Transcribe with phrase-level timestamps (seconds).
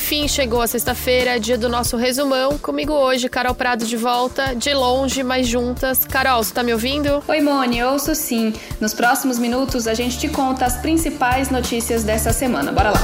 [0.00, 2.56] Enfim, chegou a sexta-feira, dia do nosso resumão.
[2.56, 6.06] Comigo hoje, Carol Prado de volta, de longe, mas juntas.
[6.06, 7.22] Carol, você tá me ouvindo?
[7.28, 8.54] Oi, Mone, ouço sim.
[8.80, 12.72] Nos próximos minutos a gente te conta as principais notícias dessa semana.
[12.72, 13.00] Bora lá.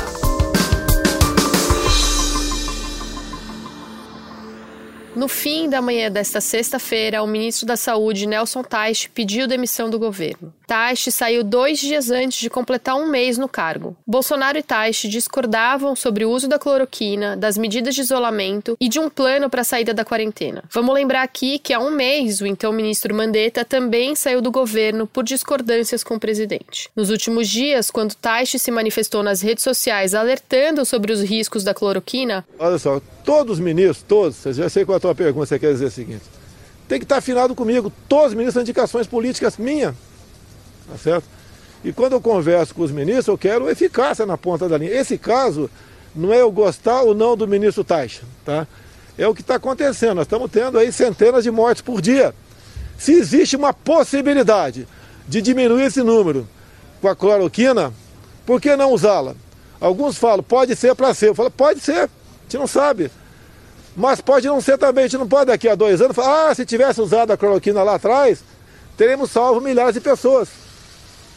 [5.15, 9.99] No fim da manhã desta sexta-feira, o ministro da Saúde, Nelson Teich, pediu demissão do
[9.99, 10.53] governo.
[10.67, 13.97] Teich saiu dois dias antes de completar um mês no cargo.
[14.05, 18.99] Bolsonaro e Teich discordavam sobre o uso da cloroquina, das medidas de isolamento e de
[18.99, 20.65] um plano para a saída da quarentena.
[20.73, 25.07] Vamos lembrar aqui que há um mês, o então ministro Mandetta também saiu do governo
[25.07, 26.91] por discordâncias com o presidente.
[26.97, 31.73] Nos últimos dias, quando Teich se manifestou nas redes sociais alertando sobre os riscos da
[31.73, 32.45] cloroquina...
[32.59, 35.61] Olha só, todos os ministros, todos, vocês já sei qual é a tua pergunta, você
[35.61, 36.25] quer dizer o seguinte,
[36.89, 39.95] tem que estar afinado comigo, todos os ministros são indicações políticas minhas,
[40.89, 41.25] tá certo?
[41.85, 44.91] E quando eu converso com os ministros, eu quero eficácia na ponta da linha.
[44.91, 45.71] Esse caso
[46.15, 48.67] não é eu gostar ou não do ministro Taixa, tá?
[49.19, 52.35] É o que está acontecendo, nós estamos tendo aí centenas de mortes por dia.
[52.99, 54.87] Se existe uma possibilidade
[55.29, 56.47] de diminuir esse número
[57.01, 57.93] com a cloroquina,
[58.45, 59.35] por que não usá-la?
[59.81, 61.29] Alguns falam, pode ser para ser.
[61.29, 62.09] Eu falo, pode ser
[62.47, 63.11] gente não sabe.
[63.95, 66.55] Mas pode não ser também, a gente não pode daqui a dois anos falar, ah,
[66.55, 68.41] se tivesse usado a cloroquina lá atrás,
[68.97, 70.49] teremos salvo milhares de pessoas.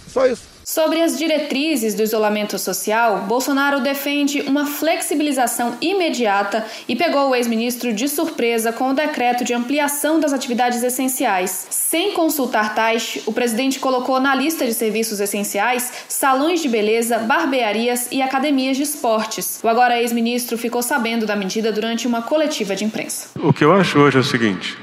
[0.09, 0.49] Só isso.
[0.69, 7.91] Sobre as diretrizes do isolamento social, Bolsonaro defende uma flexibilização imediata e pegou o ex-ministro
[7.91, 11.65] de surpresa com o decreto de ampliação das atividades essenciais.
[11.71, 18.07] Sem consultar tais, o presidente colocou na lista de serviços essenciais salões de beleza, barbearias
[18.11, 19.59] e academias de esportes.
[19.63, 23.29] O agora ex-ministro ficou sabendo da medida durante uma coletiva de imprensa.
[23.39, 24.77] O que eu acho hoje é o seguinte: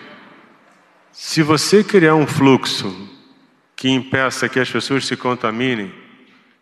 [1.13, 3.16] se você criar um fluxo
[3.77, 5.93] que impeça que as pessoas se contaminem,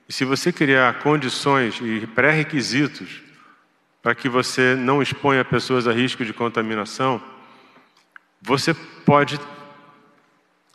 [0.08, 3.22] e se você criar condições e pré-requisitos
[4.02, 7.22] para que você não exponha pessoas a risco de contaminação,
[8.42, 9.40] você pode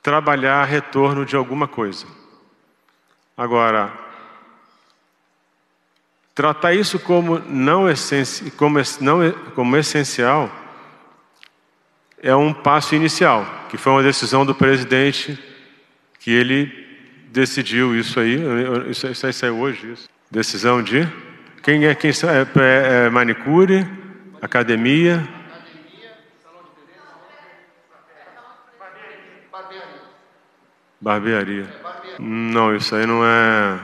[0.01, 2.07] trabalhar retorno de alguma coisa.
[3.37, 3.93] Agora,
[6.33, 10.49] tratar isso como não, essenci como, não como essencial
[12.21, 15.37] é um passo inicial, que foi uma decisão do presidente
[16.19, 16.87] que ele
[17.31, 18.39] decidiu isso aí,
[18.89, 20.09] isso, isso aí saiu hoje, isso.
[20.29, 21.07] Decisão de
[21.63, 23.87] quem é quem é, é, é manicure,
[24.41, 25.27] academia,
[31.01, 31.67] barbearia.
[32.19, 33.79] Não, isso aí não é.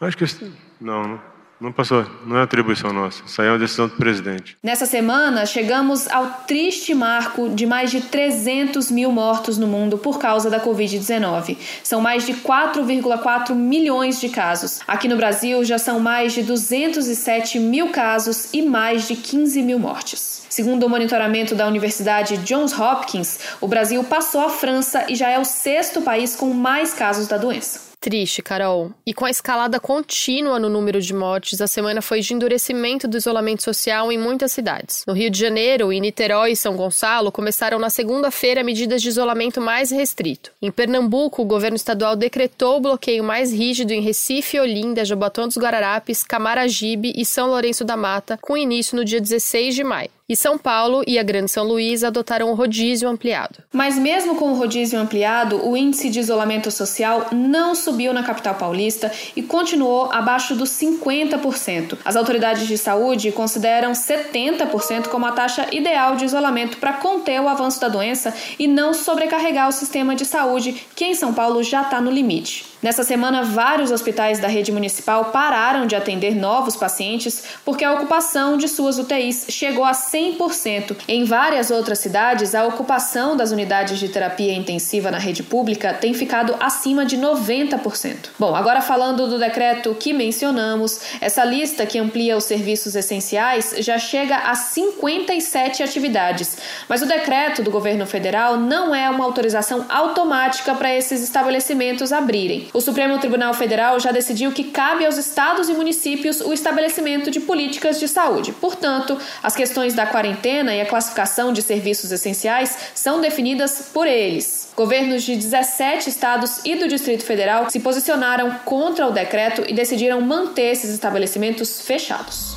[0.00, 0.52] Acho que isso...
[0.80, 1.29] não, não.
[1.60, 3.22] Não passou, não é atribuição nossa.
[3.26, 4.56] Isso aí é uma decisão do presidente.
[4.62, 10.18] Nessa semana, chegamos ao triste marco de mais de 300 mil mortos no mundo por
[10.18, 11.58] causa da Covid-19.
[11.84, 14.80] São mais de 4,4 milhões de casos.
[14.88, 19.78] Aqui no Brasil, já são mais de 207 mil casos e mais de 15 mil
[19.78, 20.46] mortes.
[20.48, 25.38] Segundo o monitoramento da Universidade Johns Hopkins, o Brasil passou a França e já é
[25.38, 27.89] o sexto país com mais casos da doença.
[28.00, 28.92] Triste, Carol.
[29.06, 33.18] E com a escalada contínua no número de mortes, a semana foi de endurecimento do
[33.18, 35.04] isolamento social em muitas cidades.
[35.06, 39.60] No Rio de Janeiro, em Niterói e São Gonçalo, começaram na segunda-feira medidas de isolamento
[39.60, 40.50] mais restrito.
[40.62, 45.58] Em Pernambuco, o governo estadual decretou o bloqueio mais rígido em Recife, Olinda, Jabotão dos
[45.58, 50.10] Guararapes, Camaragibe e São Lourenço da Mata, com início no dia 16 de maio.
[50.30, 53.64] E São Paulo e a Grande São Luís adotaram o rodízio ampliado.
[53.72, 58.54] Mas mesmo com o rodízio ampliado, o índice de isolamento social não subiu na capital
[58.54, 61.98] paulista e continuou abaixo dos 50%.
[62.04, 67.48] As autoridades de saúde consideram 70% como a taxa ideal de isolamento para conter o
[67.48, 71.82] avanço da doença e não sobrecarregar o sistema de saúde, que em São Paulo já
[71.82, 72.69] está no limite.
[72.82, 78.56] Nessa semana, vários hospitais da rede municipal pararam de atender novos pacientes porque a ocupação
[78.56, 80.96] de suas UTIs chegou a 100%.
[81.06, 86.14] Em várias outras cidades, a ocupação das unidades de terapia intensiva na rede pública tem
[86.14, 88.30] ficado acima de 90%.
[88.38, 93.98] Bom, agora falando do decreto que mencionamos, essa lista que amplia os serviços essenciais já
[93.98, 96.56] chega a 57 atividades.
[96.88, 102.69] Mas o decreto do governo federal não é uma autorização automática para esses estabelecimentos abrirem.
[102.72, 107.40] O Supremo Tribunal Federal já decidiu que cabe aos estados e municípios o estabelecimento de
[107.40, 108.52] políticas de saúde.
[108.52, 114.70] Portanto, as questões da quarentena e a classificação de serviços essenciais são definidas por eles.
[114.76, 120.20] Governos de 17 estados e do Distrito Federal se posicionaram contra o decreto e decidiram
[120.20, 122.49] manter esses estabelecimentos fechados.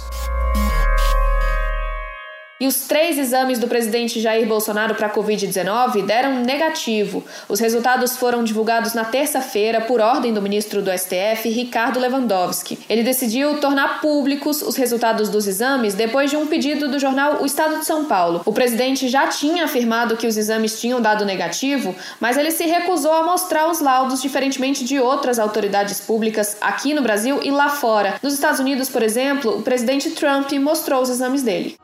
[2.64, 7.22] E os três exames do presidente Jair Bolsonaro para a Covid-19 deram negativo.
[7.50, 12.80] Os resultados foram divulgados na terça-feira por ordem do ministro do STF, Ricardo Lewandowski.
[12.90, 17.46] Ele decidiu tornar públicos os resultados dos exames depois de um pedido do jornal O
[17.46, 18.42] Estado de São Paulo.
[18.46, 23.12] O presidente já tinha afirmado que os exames tinham dado negativo, mas ele se recusou
[23.12, 28.16] a mostrar os laudos, diferentemente de outras autoridades públicas aqui no Brasil e lá fora.
[28.24, 31.76] Nos Estados Unidos, por exemplo, o presidente Trump mostrou os exames dele.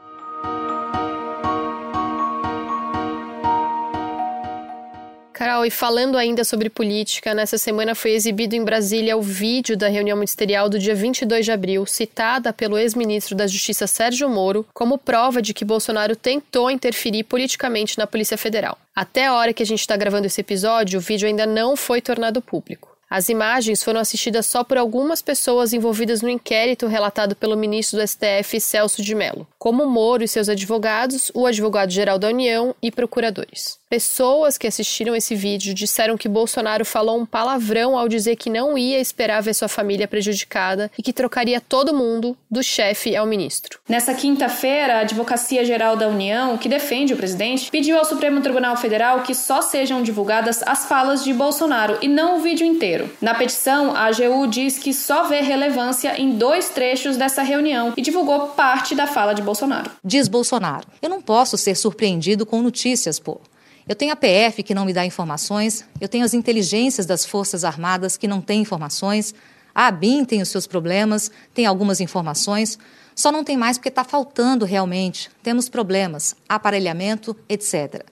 [5.40, 9.88] Carol, e falando ainda sobre política, nessa semana foi exibido em Brasília o vídeo da
[9.88, 14.98] reunião ministerial do dia 22 de abril, citada pelo ex-ministro da Justiça Sérgio Moro como
[14.98, 18.78] prova de que Bolsonaro tentou interferir politicamente na Polícia Federal.
[18.94, 22.02] Até a hora que a gente está gravando esse episódio, o vídeo ainda não foi
[22.02, 22.98] tornado público.
[23.10, 28.06] As imagens foram assistidas só por algumas pessoas envolvidas no inquérito relatado pelo ministro do
[28.06, 33.79] STF, Celso de Mello, como Moro e seus advogados, o advogado-geral da União e procuradores.
[33.90, 38.78] Pessoas que assistiram esse vídeo disseram que Bolsonaro falou um palavrão ao dizer que não
[38.78, 43.80] ia esperar ver sua família prejudicada e que trocaria todo mundo, do chefe ao ministro.
[43.90, 48.78] Nessa quinta-feira, a Advocacia Geral da União, que defende o presidente, pediu ao Supremo Tribunal
[48.78, 53.10] Federal que só sejam divulgadas as falas de Bolsonaro e não o vídeo inteiro.
[53.20, 58.04] Na petição, a AGU diz que só vê relevância em dois trechos dessa reunião e
[58.04, 59.90] divulgou parte da fala de Bolsonaro.
[60.06, 63.42] Diz Bolsonaro: Eu não posso ser surpreendido com notícias, pô.
[63.90, 67.64] Eu tenho a PF que não me dá informações, eu tenho as inteligências das Forças
[67.64, 69.34] Armadas que não têm informações,
[69.74, 72.78] a ABIN tem os seus problemas, tem algumas informações,
[73.16, 75.32] só não tem mais porque está faltando realmente.
[75.42, 78.06] Temos problemas, aparelhamento, etc.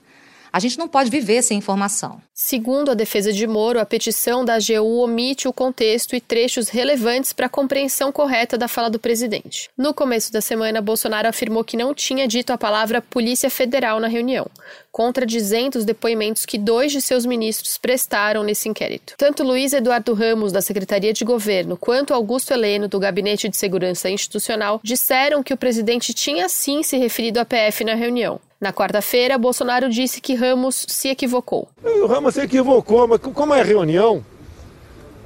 [0.52, 2.22] A gente não pode viver sem informação.
[2.34, 7.34] Segundo a defesa de Moro, a petição da AGU omite o contexto e trechos relevantes
[7.34, 9.70] para a compreensão correta da fala do presidente.
[9.78, 14.08] No começo da semana, Bolsonaro afirmou que não tinha dito a palavra Polícia Federal na
[14.08, 14.48] reunião,
[14.92, 19.16] contradizendo os depoimentos que dois de seus ministros prestaram nesse inquérito.
[19.18, 24.10] Tanto Luiz Eduardo Ramos, da Secretaria de Governo, quanto Augusto Heleno, do Gabinete de Segurança
[24.10, 28.40] Institucional, disseram que o presidente tinha sim se referido à PF na reunião.
[28.60, 31.70] Na quarta-feira, Bolsonaro disse que Ramos se equivocou.
[31.84, 34.24] O Ramos se equivocou, mas como é reunião,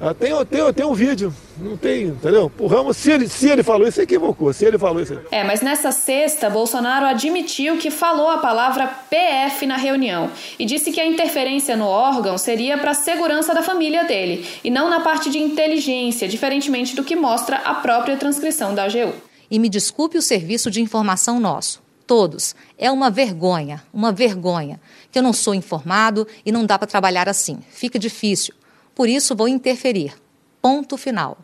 [0.04, 2.50] ah, tem, tem, tem um vídeo, não tem, entendeu?
[2.58, 4.52] O Ramos, se ele, se ele falou isso, se equivocou.
[4.52, 5.16] Se ele falou isso.
[5.30, 10.90] É, mas nessa sexta, Bolsonaro admitiu que falou a palavra PF na reunião e disse
[10.90, 14.98] que a interferência no órgão seria para a segurança da família dele e não na
[14.98, 19.14] parte de inteligência, diferentemente do que mostra a própria transcrição da AGU.
[19.48, 22.54] E me desculpe o serviço de informação nosso todos.
[22.76, 27.28] É uma vergonha, uma vergonha, que eu não sou informado e não dá para trabalhar
[27.28, 27.58] assim.
[27.70, 28.54] Fica difícil.
[28.94, 30.14] Por isso vou interferir.
[30.60, 31.38] Ponto final.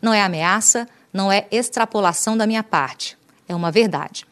[0.00, 3.16] Não é ameaça, não é extrapolação da minha parte.
[3.48, 4.24] É uma verdade.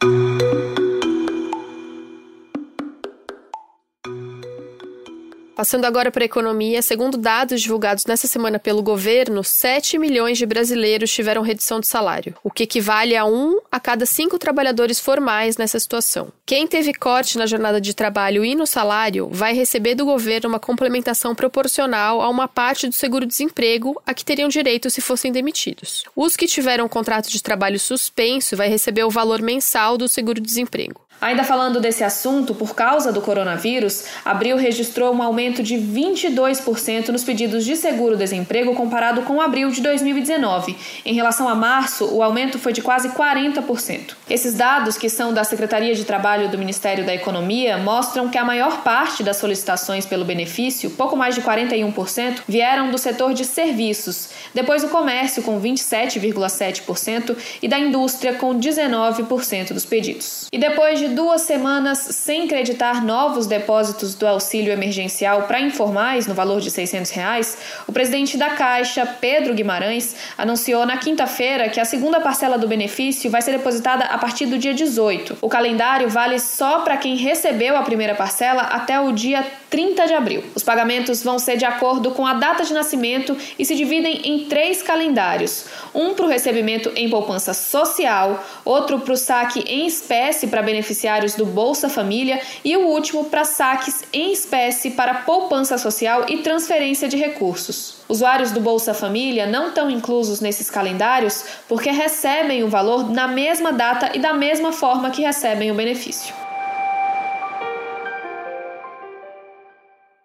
[5.61, 10.45] Passando agora para a economia, segundo dados divulgados nessa semana pelo governo, 7 milhões de
[10.47, 15.57] brasileiros tiveram redução de salário, o que equivale a um a cada cinco trabalhadores formais
[15.57, 16.33] nessa situação.
[16.47, 20.59] Quem teve corte na jornada de trabalho e no salário vai receber do governo uma
[20.59, 26.05] complementação proporcional a uma parte do seguro-desemprego a que teriam direito se fossem demitidos.
[26.15, 31.01] Os que tiveram contrato de trabalho suspenso vai receber o valor mensal do seguro-desemprego.
[31.21, 37.23] Ainda falando desse assunto, por causa do coronavírus, abril registrou um aumento de 22% nos
[37.23, 40.75] pedidos de seguro-desemprego comparado com abril de 2019.
[41.05, 44.15] Em relação a março, o aumento foi de quase 40%.
[44.27, 48.43] Esses dados, que são da Secretaria de Trabalho do Ministério da Economia, mostram que a
[48.43, 54.29] maior parte das solicitações pelo benefício, pouco mais de 41%, vieram do setor de serviços,
[54.55, 60.47] depois do comércio, com 27,7%, e da indústria, com 19% dos pedidos.
[60.51, 66.33] E depois de duas semanas sem creditar novos depósitos do auxílio emergencial para informais no
[66.33, 71.85] valor de 600 reais, o presidente da Caixa, Pedro Guimarães, anunciou na quinta-feira que a
[71.85, 75.37] segunda parcela do benefício vai ser depositada a partir do dia 18.
[75.41, 80.13] O calendário vale só para quem recebeu a primeira parcela até o dia 30 de
[80.13, 80.43] abril.
[80.53, 84.45] Os pagamentos vão ser de acordo com a data de nascimento e se dividem em
[84.45, 90.47] três calendários: um para o recebimento em poupança social, outro para o saque em espécie
[90.47, 96.25] para beneficiários do Bolsa Família e o último para saques em espécie para poupança social
[96.27, 98.01] e transferência de recursos.
[98.09, 103.71] Usuários do Bolsa Família não estão inclusos nesses calendários porque recebem o valor na mesma
[103.71, 106.40] data e da mesma forma que recebem o benefício.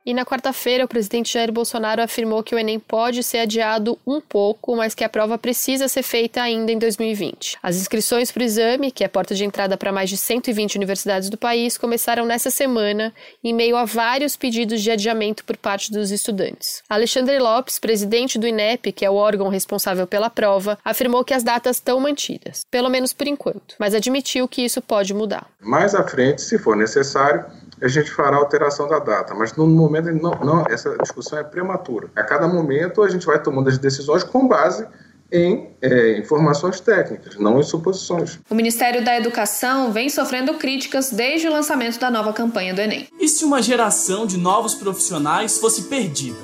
[0.07, 4.21] E na quarta-feira, o presidente Jair Bolsonaro afirmou que o Enem pode ser adiado um
[4.21, 7.59] pouco, mas que a prova precisa ser feita ainda em 2020.
[7.61, 11.29] As inscrições para o exame, que é porta de entrada para mais de 120 universidades
[11.29, 16.13] do país, começaram nessa semana, em meio a vários pedidos de adiamento por parte dos
[16.13, 16.85] estudantes.
[16.89, 21.43] Alexandre Lopes, presidente do INEP, que é o órgão responsável pela prova, afirmou que as
[21.43, 25.49] datas estão mantidas, pelo menos por enquanto, mas admitiu que isso pode mudar.
[25.61, 27.45] Mais à frente, se for necessário,
[27.81, 32.09] a gente fará alteração da data, mas no momento não, não, essa discussão é prematura.
[32.17, 34.87] A cada momento a gente vai tomando as decisões com base
[35.31, 38.39] em é, informações técnicas, não em suposições.
[38.49, 43.09] O Ministério da Educação vem sofrendo críticas desde o lançamento da nova campanha do Enem.
[43.19, 46.39] E se uma geração de novos profissionais fosse perdida?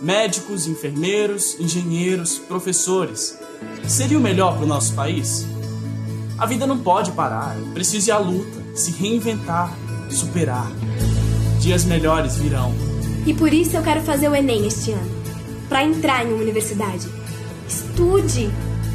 [0.00, 3.38] Médicos, enfermeiros, engenheiros, professores.
[3.88, 5.46] Seria o melhor para o nosso país?
[6.38, 9.72] A vida não pode parar, é preciso ir à luta, se reinventar,
[10.10, 10.70] superar.
[11.60, 12.74] Dias melhores virão.
[13.26, 15.10] E por isso eu quero fazer o Enem este ano
[15.68, 17.08] para entrar em uma universidade.
[17.68, 18.50] Estude!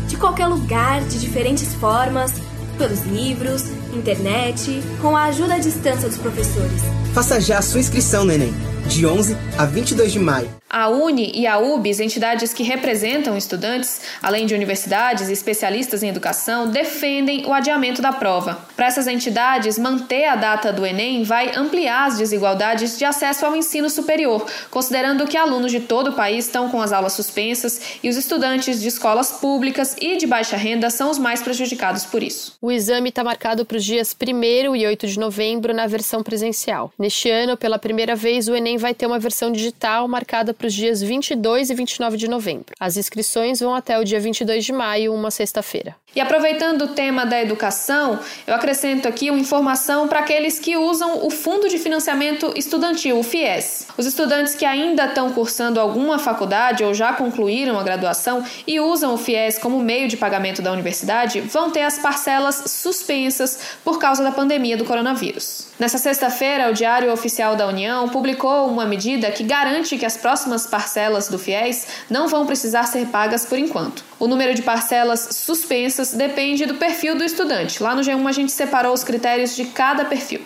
[0.07, 2.33] De qualquer lugar, de diferentes formas,
[2.77, 6.81] pelos livros, internet, com a ajuda à distância dos professores.
[7.13, 8.53] Faça já a sua inscrição no Enem,
[8.87, 10.59] de 11 a 22 de maio.
[10.69, 16.09] A UNE e a UBS, entidades que representam estudantes, além de universidades e especialistas em
[16.09, 18.67] educação, defendem o adiamento da prova.
[18.75, 23.55] Para essas entidades, manter a data do Enem vai ampliar as desigualdades de acesso ao
[23.55, 28.09] ensino superior, considerando que alunos de todo o país estão com as aulas suspensas e
[28.09, 32.53] os estudantes de escolas públicas e de baixa renda são os mais prejudicados por isso.
[32.61, 36.93] O exame está marcado para os dias 1 e 8 de novembro na versão presencial.
[36.97, 40.73] Neste ano, pela primeira vez, o Enem vai ter uma versão digital marcada para os
[40.73, 42.73] dias 22 e 29 de novembro.
[42.79, 45.95] As inscrições vão até o dia 22 de maio, uma sexta-feira.
[46.15, 51.23] E aproveitando o tema da educação, eu acrescento aqui uma informação para aqueles que usam
[51.23, 53.85] o Fundo de Financiamento Estudantil, o FIES.
[53.95, 59.13] Os estudantes que ainda estão cursando alguma faculdade ou já concluíram a graduação e usam
[59.13, 64.23] o FIES como meio de pagamento da universidade vão ter as parcelas suspensas por causa
[64.23, 65.67] da pandemia do coronavírus.
[65.77, 70.65] Nessa sexta-feira, o Diário Oficial da União publicou uma medida que garante que as próximas
[70.65, 74.03] parcelas do FIES não vão precisar ser pagas por enquanto.
[74.19, 77.81] O número de parcelas suspensas depende do perfil do estudante.
[77.81, 80.41] Lá no G1 a gente separou os critérios de cada perfil.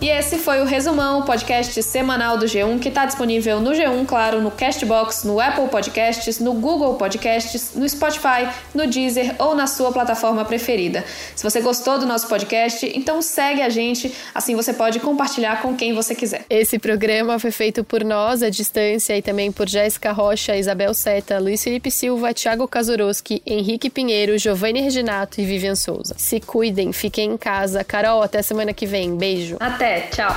[0.00, 4.06] E esse foi o Resumão, o podcast semanal do G1, que está disponível no G1,
[4.06, 9.66] claro, no Castbox, no Apple Podcasts, no Google Podcasts, no Spotify, no Deezer ou na
[9.66, 11.04] sua plataforma preferida.
[11.36, 15.76] Se você gostou do nosso podcast, então segue a gente, assim você pode compartilhar com
[15.76, 16.46] quem você quiser.
[16.48, 21.38] Esse programa foi feito por nós, à distância, e também por Jéssica Rocha, Isabel Seta,
[21.38, 26.14] Luiz Felipe Silva, Thiago Kazurowski, Henrique Pinheiro, Giovanni Reginato e Vivian Souza.
[26.16, 27.84] Se cuidem, fiquem em casa.
[27.84, 29.14] Carol, até semana que vem.
[29.14, 29.58] Beijo.
[30.10, 30.30] Tchau!